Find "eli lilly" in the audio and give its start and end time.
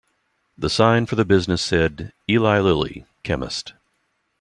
2.27-3.05